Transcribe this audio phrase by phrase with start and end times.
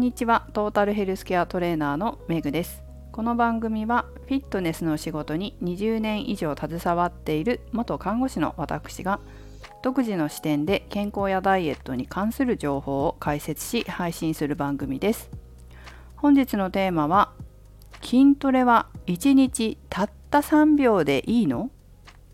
[0.00, 0.46] んにちは。
[0.54, 2.82] トータルヘルスケアトレーナーのメグです。
[3.12, 9.20] この番組はフィットネスの仕事に20年以上携わっている元看護師の私が
[9.82, 15.28] 独自の視点で健康やダイエットに関する情報を解説し配信する番組です。
[16.16, 17.34] 本日のテーマは
[18.02, 21.70] 筋トレは1日たった3秒でいいの？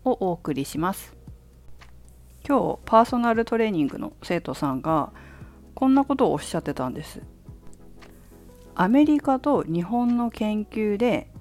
[0.05, 1.13] をお送りします。
[2.47, 5.11] 今日パーソナルトレーニングの生徒さんが
[5.75, 7.21] こんなことをおっしゃってたんです。
[8.79, 11.31] アメリカと日本の研究で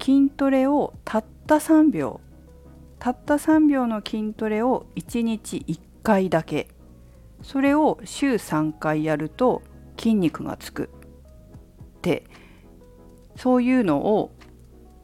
[0.00, 2.20] 筋トレをたった3秒
[3.00, 6.68] たった3秒の筋トレを1日1回だけ
[7.42, 9.62] それを週3回やると
[9.98, 10.90] 筋肉がつく
[11.96, 12.22] って
[13.34, 14.30] そういうのを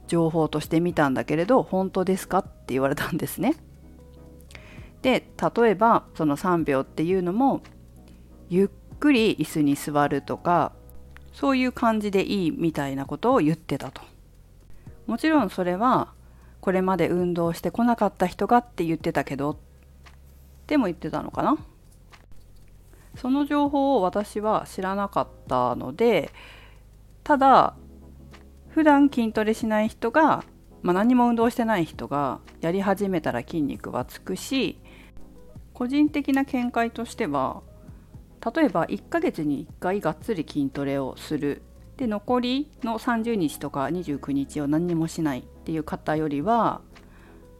[0.07, 3.57] 情報として見たんだけれど本当ですかって言われたんですね。
[5.03, 5.27] で
[5.57, 7.61] 例えばその3秒っていうのも
[8.49, 10.75] ゆっくり椅子に座るとか
[11.33, 14.03] そういう感じでいいみたいなことを言ってたと。
[15.07, 16.13] もちろんそれは
[16.61, 19.59] これまで運動してこなかった人がって言ってたけど
[20.67, 21.59] でも言ってたのかな
[23.17, 26.31] その情報を私は知らなかったので
[27.25, 27.75] ただ
[28.69, 30.45] 普段筋トレしない人が、
[30.83, 34.79] まあ、何も運動してない人がやり始めたら筋肉はつくし
[35.75, 37.63] 個人的な見解としては
[38.55, 41.63] 例えば1ヶ月に1回がっつり筋トレをする。
[41.97, 46.81] で残りの30日とか29日を何にもしないっていう方よりは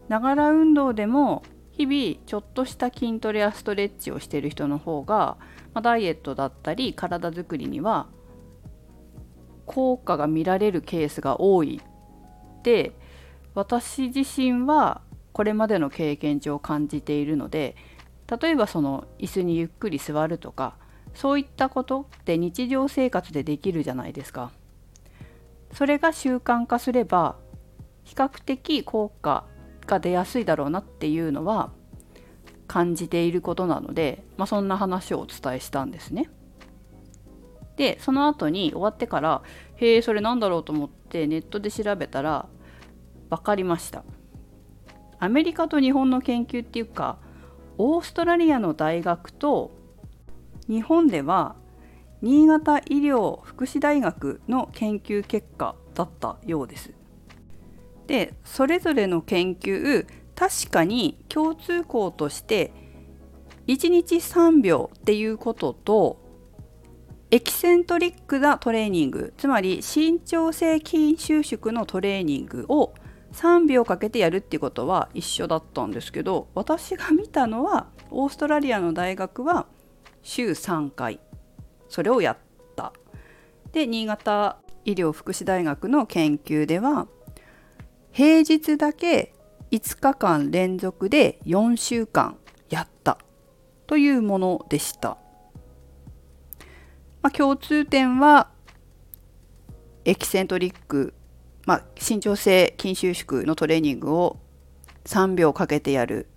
[0.09, 5.37] ながら運動でも日々ちょっとした筋トレやストレッチをしてる人の方が、
[5.73, 8.07] まあ、ダイエットだったり体づくりには
[9.67, 11.79] 効果が見られるケースが多い
[12.59, 12.93] って
[13.53, 15.01] 私自身は
[15.33, 17.75] これまでの経験上感じているので
[18.39, 20.75] 例えばその椅子にゆっくり座るとか
[21.13, 24.51] そういったことって日常生活でできるじゃないですか。
[25.73, 27.35] それが習慣化すれば
[28.03, 29.45] 比較的効果
[29.87, 31.71] が出やすいだろうなっていうのは
[32.67, 36.29] 感じていることなので、まあ、そんな話をお伝えしたんですね。
[37.77, 39.41] でその後に終わってから
[39.75, 42.47] へえそれなんだろうと思ってネットで調べたら
[43.29, 44.03] 分かりました。
[45.19, 47.17] アメリカと日本の研究っていうか
[47.77, 49.71] オーストラリアの大学と
[50.67, 51.55] 日本では
[52.21, 56.93] 新潟医療福祉大学の研究結果だったようです。
[58.07, 60.05] でそれぞれの研究
[60.35, 62.73] 確かに共通項として
[63.67, 66.19] 1日3秒っていうことと
[67.29, 72.93] エキセントリックなトレーニングつまり伸長性筋収縮のトレーニングを
[73.33, 79.67] 3秒かけてやるっていうことは一緒だったんですけど私が見たのはオーストラリアの大学は
[80.21, 81.19] 週3回
[81.89, 82.37] それをやっ
[82.75, 82.93] た
[83.71, 87.07] で新潟医療福祉大学の研究では
[88.11, 89.33] 平日だけ
[89.71, 92.37] 5日間連続で4週間
[92.69, 93.17] やった
[93.87, 95.17] というものでした。
[97.21, 98.49] まあ、共通点は
[100.03, 101.13] エキセントリック、
[101.65, 104.37] まあ、伸長性筋収縮のトレーニングを
[105.05, 106.27] 3秒かけてやる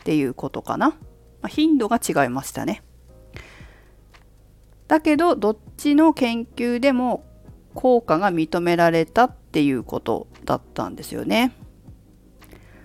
[0.00, 0.96] っていうことかな、ま
[1.42, 2.82] あ、頻度が違いましたね。
[4.88, 7.24] だけどどっちの研究でも
[7.74, 11.52] 効果が認められたっていうことだったんですよね。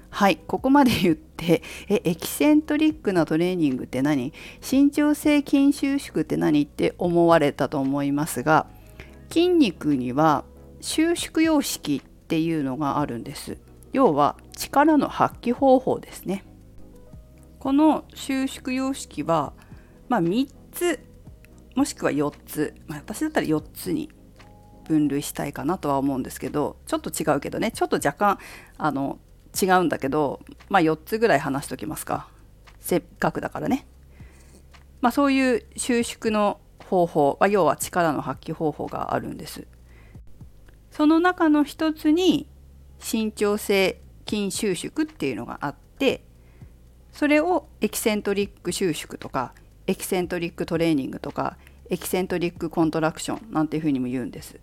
[0.09, 0.37] はい。
[0.37, 4.33] ここまで言ってえエキセントリックなトレーニングって何？
[4.59, 6.63] 伸長性筋収縮って何？
[6.63, 8.67] って思われたと思いますが
[9.29, 10.43] 筋肉には
[10.81, 13.57] 収縮様式っていうのがあるんです
[13.93, 16.43] 要は力の発揮方法ですね
[17.59, 19.53] この収縮様式は、
[20.09, 20.99] まあ、3つ
[21.75, 24.09] もしくは4つ、まあ、私だったら4つに
[24.87, 28.39] 分類したいかなとは思うんですけどちょっと違うけどねちょっと若干
[28.77, 29.19] あの
[29.59, 32.27] 違うんだけど、まあ、4つぐらい話しときますか
[32.79, 33.85] せっかくだからね。
[35.01, 39.67] まあ、そういう収縮の方法、ま、要は力の発揮方法があるんです。
[40.91, 42.47] その中の一つに
[42.99, 43.99] 伸長性
[44.29, 46.23] 筋収縮っていうのがあって
[47.11, 49.53] それをエキセントリック収縮とか
[49.87, 51.57] エキセントリックトレーニングとか
[51.89, 54.59] エキセントリックコントラクションなんていうふうにも言うんです。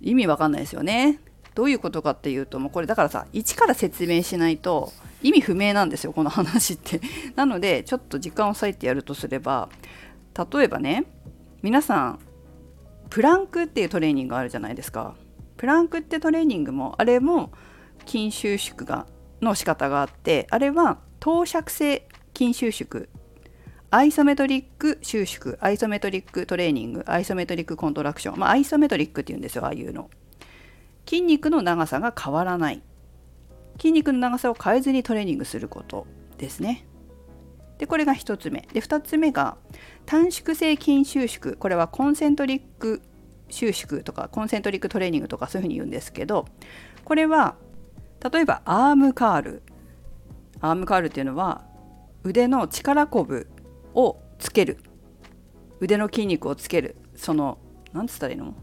[0.00, 1.20] 意味わかんないですよね。
[1.54, 4.92] どういうことかっていうともうこれだからさ一から説明しないと
[5.22, 7.00] 意味不明なんですよこの話って
[7.34, 9.70] なのでちょっと時間を割いてやるとすれば
[10.52, 11.04] 例えばね
[11.62, 12.18] 皆さん
[13.10, 15.14] プランクっていうトレーニングあるじゃないですか。
[15.56, 17.50] プランクってトレーニングもあれも
[18.06, 19.06] 筋収縮が
[19.40, 22.06] の仕方があってあれは等尺性
[22.36, 23.08] 筋収縮
[23.90, 30.10] アイソメトリック収縮アイソメトリックトレーニングアイソメトリックコントラクション、まあ、アイソメトリックっていうんですよああいうの。
[31.08, 32.82] 筋肉の長さが変わらない。
[33.78, 36.06] 筋肉の長さを変えずにトレーニングすること
[36.36, 36.86] ですね。
[37.78, 38.66] でこれが1つ目。
[38.72, 39.56] で2つ目が
[40.06, 41.56] 短縮性筋収縮。
[41.56, 43.02] これはコンセントリック
[43.48, 46.46] 収縮とかコンセントリックトレーニングとかそういうふうに言うんですけど
[47.04, 47.56] これは
[48.32, 49.62] 例えばアームカール。
[50.60, 51.64] アームカールっていうのは
[52.24, 53.46] 腕の力こぶ
[53.94, 54.78] をつける。
[55.80, 56.96] 腕の筋肉をつける。
[57.14, 57.58] その
[57.92, 58.54] 何つったらいいの？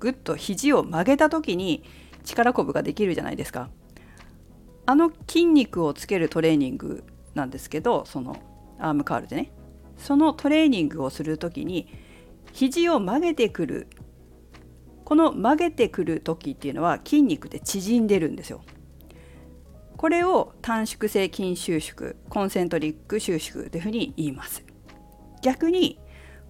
[0.00, 1.82] ぐっと肘を曲げた時に
[2.24, 3.70] 力こぶができるじゃないですか。
[4.86, 7.04] あの筋肉をつけるトレーニング
[7.34, 8.36] なんですけどその
[8.78, 9.52] アームカールでね
[9.96, 11.88] そのトレーニングをする時に
[12.52, 13.88] 肘を曲げてくる
[15.04, 18.62] この曲げてくる時っていうのは筋肉で縮んでるんですよ。
[19.96, 24.64] これを短縮性筋収縮コンセントリック収縮というふうに言います。
[25.42, 25.98] 逆に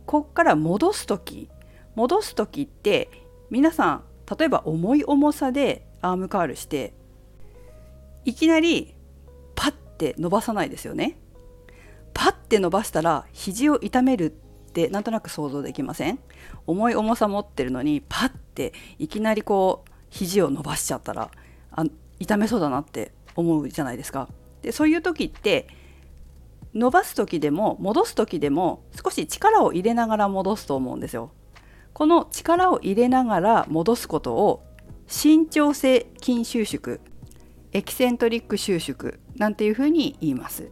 [0.06, 1.50] こっから戻す時
[1.94, 3.10] 戻す時って
[3.50, 4.04] 皆さん
[4.38, 6.94] 例えば重い重さでアームカールして
[8.24, 8.93] いきなり
[10.04, 11.16] て伸ばさないですよね。
[12.12, 16.18] パッて伸ばしたら肘を痛めるってなんとなく想像できません？
[16.66, 21.30] 重い重さ持ってるのにパッていきなりこう肘を伸ばしちゃったら
[21.72, 21.84] あ
[22.20, 24.28] 痛めそうだなって思うじゃないですか。
[24.62, 25.66] でそういう時って
[26.74, 31.30] 伸ばす時でも戻す時でも少し力を入れながら戻すと思うんですよ。
[31.92, 34.64] この力を入れながら戻すことを
[35.06, 36.98] 伸長性筋収縮
[37.72, 40.70] エキセントリック収縮なんていうふうに言います。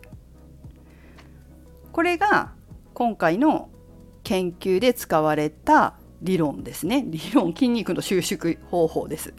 [1.92, 2.52] これが
[2.94, 3.68] 今回の
[4.22, 7.04] 研究で使われた理論ですね。
[7.06, 9.34] 理論筋肉の収縮方法です。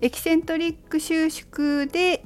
[0.00, 2.24] エキセントリック収縮で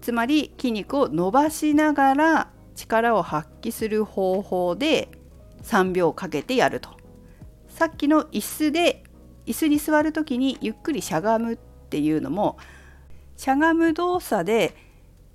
[0.00, 5.08] つまり筋肉を伸ばしながら力を発揮する方法で
[5.62, 6.90] 3秒かけてやると。
[7.68, 9.04] さっきの椅子で
[9.46, 12.58] 椅子に座る時にゆっくりしゃがむっていうのも
[13.36, 14.74] しゃがむ動作で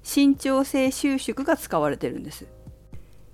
[0.07, 2.47] 伸長性収縮が使われてるんです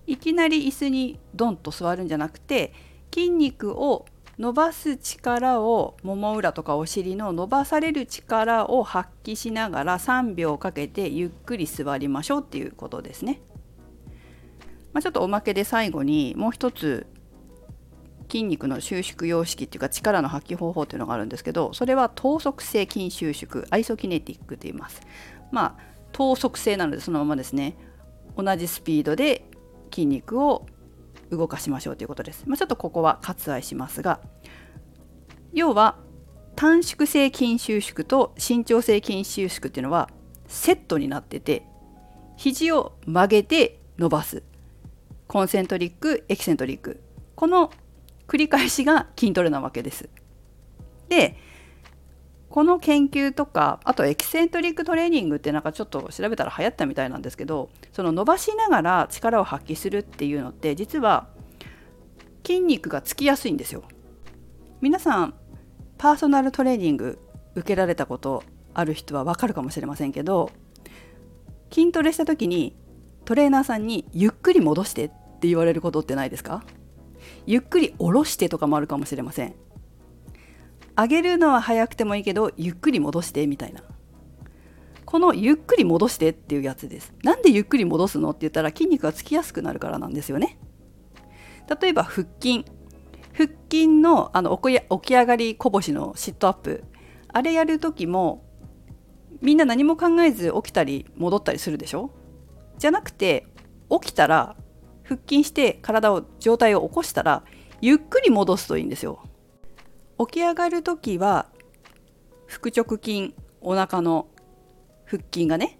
[0.08, 2.74] いきなり椅子にドンと座るんじゃなくて
[3.14, 4.08] 筋肉を
[4.40, 13.40] 伸ばす力をもも裏とかお尻の伸ばされる力を発揮しながら3秒かけてゆっくり座りましょうっていうことですね。
[14.94, 17.06] まあ、ちょっとおまけで最後にもう一つ
[18.32, 25.02] 筋肉の収縮様式っていうか力の発揮方法っていうのがあるんですけどそれは等速性筋収縮アイソキネティックと言います。
[25.52, 27.76] まあ等速性なのでそのままですね
[28.38, 29.46] 同じスピードで
[29.92, 30.66] 筋肉を
[31.30, 32.44] 動かしましょうということです。
[32.48, 34.22] まあ、ちょっとここは割愛しますが
[35.52, 35.98] 要は
[36.56, 40.10] 短縮性筋収縮と伸長性筋収縮っていうのは
[40.48, 41.66] セットになってて
[42.38, 44.44] 肘を曲げて伸ばす
[45.28, 47.02] コンセントリックエキセントリック
[47.36, 47.72] この
[48.28, 50.10] 繰り返しが筋トレなわけです。
[51.10, 51.38] で
[52.54, 61.30] この研究とかあとエキセントリックトレーニングってなんかちょっと調べたら流行ったみたいなんですけどその伸ばしながら力を発揮するっていうのって実は
[62.46, 63.82] 筋肉がつきやすいんですよ。
[64.82, 65.34] 皆さん
[65.98, 67.18] パーソナルトレーニング
[67.56, 68.44] 受けられたこと
[68.76, 70.52] ある人はわかるかもしれませんけど
[71.72, 72.76] 筋トレした時に
[73.26, 76.64] トレーナーさんにゆっくり戻してって言われることってないですか？
[77.48, 79.56] ゆっくり下ろしてとかもあるかもしれません
[80.96, 83.82] 上げるのは早くてもいいけどゆっくり戻してみたいな。
[85.06, 87.14] このゆっくり戻してっていうやつです。
[87.24, 90.58] なんでゆっくり戻すのって言ったら筋肉がつきやすくなるからなんですよね。
[91.82, 92.66] 例えば腹筋。
[93.36, 96.84] 腹筋のあの起き上がりこぼしのシットアップ。
[97.30, 98.46] あれやる時も
[99.42, 102.12] みんな何も考えず起きたり戻ったりするでしょ？
[102.78, 103.48] じゃなくて
[103.90, 104.56] 起きたら
[105.04, 107.44] 腹筋して体を状態を起こしたら
[107.82, 109.24] ゆっくり戻すといいんですよ。
[110.20, 111.48] 起き上がる時は
[112.48, 114.28] 腹直筋お腹の
[115.06, 115.80] 腹筋がね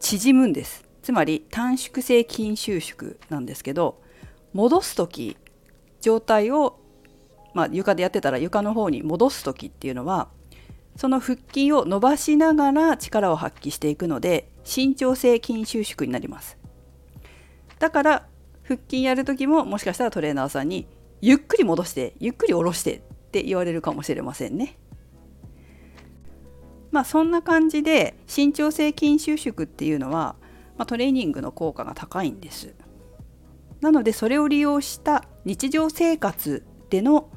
[0.00, 0.84] 縮むんです。
[1.02, 4.00] つまり短縮性筋収縮なんですけど
[4.52, 5.36] 戻す時
[6.00, 6.78] 状態を、
[7.54, 10.28] まあ、床でやってたら床の方に戻す時っていうのは
[10.96, 16.58] その腹筋を伸ばしながら力を発揮していくので伸長性筋収縮になります。
[17.78, 18.26] だから
[18.62, 20.86] 腹筋やる時ももしかしたらトレーナーさんに
[21.20, 24.76] ゆっくり戻してゆっくり下ろしてって言われるかもしれませんね。
[26.90, 30.36] まあそんな感じで伸長性筋収縮っていうのは、
[30.76, 32.74] まあ、トレーニングの効果が高いんです。
[33.80, 37.30] なのでそれを利用した日常生活での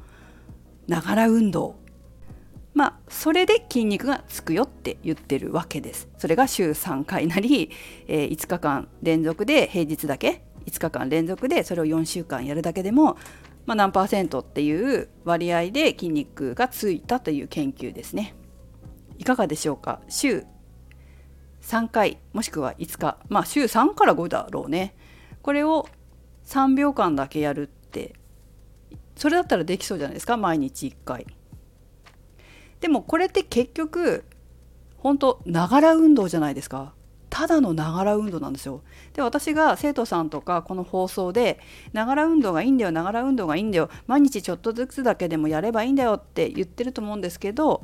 [0.86, 1.76] ながら運動
[2.74, 6.10] まあそれで筋肉がつくよって言ってるわけです。
[6.18, 7.70] それが週3回なり、
[8.06, 13.16] えー、5日間連続で平日だけ5日間連続でそれを4週間やるだけでも、
[13.66, 18.34] まあ、何パーセントっていう割合で筋肉がついたという研究ですね。
[19.18, 20.00] いかがでしょうか？
[20.08, 20.44] 週
[21.62, 23.18] 3回もしくは5日。
[23.28, 24.94] まあ週3から5だろうね。
[25.42, 25.88] これを
[26.44, 28.14] 3秒間だけやるって
[29.16, 30.36] それだったらできそうじゃないですか？
[30.36, 31.26] 毎日1回。
[32.80, 34.24] でもこれって結局
[34.98, 36.94] 本当ながら運動じゃないですか？
[37.36, 38.80] ただのながら運動なんですよ
[39.12, 41.60] で私が生徒さんとかこの放送で
[41.92, 47.82] ながら運動がいいんだよながら運動がいいんだよ毎日ちょっとずつだけでもやればいいんだよって言ってると思うんですけど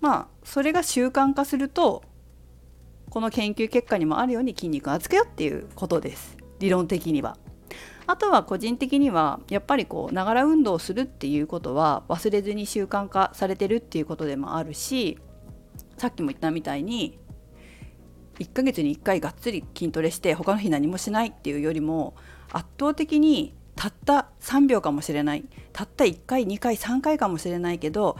[0.00, 2.02] まあそれが習慣化すると
[3.10, 7.36] この研究結果にもあるように筋肉がつくよっていうことです理論的には。
[8.06, 15.18] あとは個人的にはやっぱりこうながら運動をするっていうことは忘れずに習慣化されてるっていうことでもあるし
[15.98, 17.18] さっきも言ったみたいに
[18.38, 22.14] 1ヶ月に1回がっつり筋トレして他の日何もしないっていうよりも
[22.52, 28.16] 圧倒的にたった3秒かもしれないたった1回2回3回かもしれないけど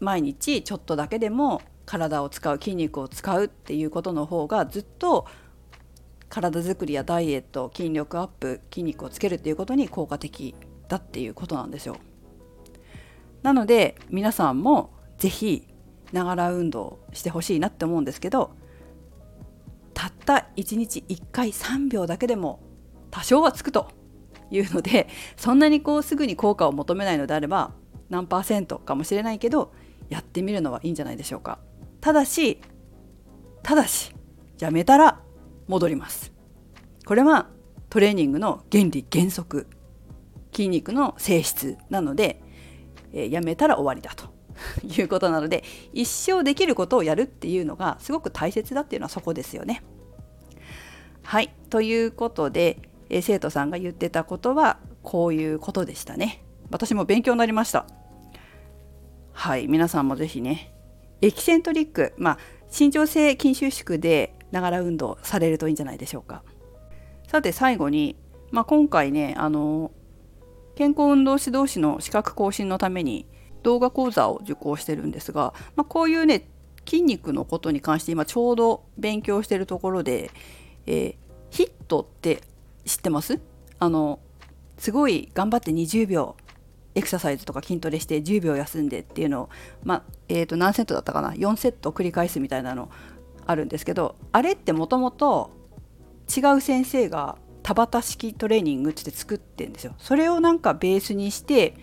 [0.00, 5.26] 毎日ちょっとだけでも体を使う筋肉を使うっていうことの方がずっと
[6.28, 10.54] 体づくりやダイエット筋力アップ筋肉をつけるっていうことに効果的
[10.88, 11.96] だっていうことなんですよ。
[13.42, 15.66] なので皆さんも是非
[16.12, 18.52] ながら運動してほしいなって思うんですけど
[20.00, 22.60] たった1日1回3秒だけでも
[23.10, 23.90] 多少はつくと
[24.50, 27.74] いうのでそんなにこうすぐに効果を求めないのであれば
[28.08, 29.74] 何パーセントかもしれないけど
[30.08, 31.58] やってみるのはいいんじゃないでしょうか。
[32.00, 32.62] ただし
[33.62, 34.14] ただし
[34.58, 35.20] やめたら
[35.68, 36.32] 戻ります
[37.04, 37.50] これは
[37.90, 39.66] トレーニングの原理原則
[40.50, 42.42] 筋肉の性質なので、
[43.12, 44.29] えー、やめたら終わりだと
[44.84, 49.82] いうことなので一生できることをやるっていうのがすごく大切だっていうのはそこですよね。
[51.22, 56.44] はいということで、え、生徒さんが言ってたことはこういうことでしたね。
[56.70, 57.86] 私も勉強になりました。
[59.32, 60.74] はい皆さんも是非ね
[61.22, 62.38] エキセントリックまあ
[62.68, 66.42] 伸長性筋収縮でながら運動されるといいんじゃないでしょうか。
[67.28, 68.16] さて最後に、
[68.50, 69.92] まあ、今回ねあの
[70.74, 73.26] 健康運動指導士の資格更新のために
[73.62, 76.48] 動画講座を受講してるんですが、まあ、こういうね
[76.86, 80.30] 筋肉のことに関して今ちょうど勉強してるところで、
[80.86, 81.14] えー、
[81.50, 82.42] ヒットって
[82.84, 83.40] 知ってます？
[83.78, 84.18] あの
[84.78, 86.36] すごい頑張って20秒
[86.94, 89.48] エクササイズとか筋トレして10秒休んでっていうのを、
[89.84, 92.90] まあえー、と何セットだったかな？4セット繰り返すみたいなの
[93.46, 95.50] あるんですけどあれってもともと
[96.34, 99.94] 違う先生が田畑式トレーニングって作ってるんですよ。
[99.98, 101.76] それをなんかベースにして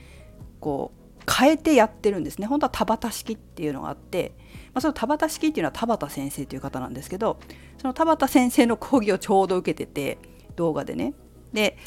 [0.60, 0.97] こう
[1.29, 2.48] 変えてやってるんですね。
[2.48, 4.34] 本当は田畑式っていうのがあって、
[4.74, 7.39] まあ、その田畑式っていうのは田畑先生という方なんですけど
[7.77, 10.17] その田畑先生の講義をちょうど受けてて
[10.55, 11.13] 動画でね。
[11.53, 11.77] で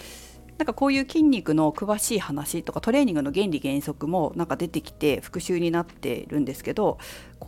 [0.58, 6.98] なんかこういう筋肉の詳しい話とかトレーニングの原理原則もなんか出てきて復習になってるんですけど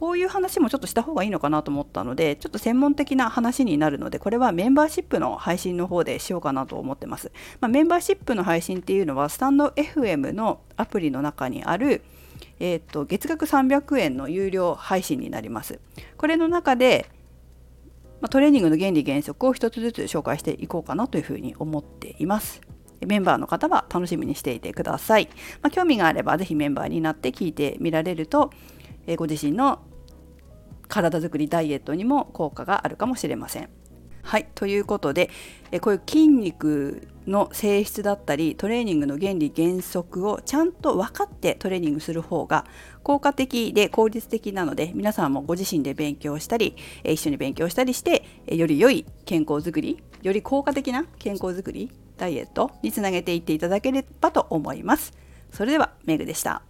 [0.02, 7.30] こういう話もちょっとした方がいいのかなと思ったのでちょっと専門的な話になるのでこれはメンバーシップの配信の方でしようかなと思ってます。
[7.61, 12.02] まあ、メンバーシップの配信っていうのはスタンド FM のアプリの中にある
[12.59, 15.78] えーと、月額300円の有料配信になります。
[16.16, 17.09] これの中で、
[18.21, 22.61] ま、トレーニングの原理原則を一つずつ紹介していこうかなというふうに思っています。
[23.06, 25.28] メンバーの方は楽しみにしていてください。
[25.62, 28.50] まあ、興味があれば是非メンバーになって聞いてみられると、
[29.06, 29.80] え、ご自身の
[30.92, 33.70] 体づくりダイエットにも効果があるかもしれません。
[34.22, 35.30] はいということで
[35.72, 42.64] えこういう筋肉の性質だったりトレーニングの原理原則をちゃんと分かってトレーニングする方が
[43.02, 55.12] 効果的で効率的なので皆さんもご自身で勉強したり一緒に勉強したりしてより良い健康づくりより効果的な健康づくりダイエットにつなげていっていただければと思います。
[55.50, 56.62] それではメグでした。